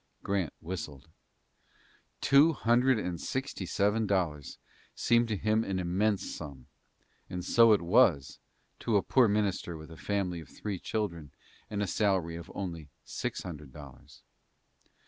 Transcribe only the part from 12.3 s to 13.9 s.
of only six hundred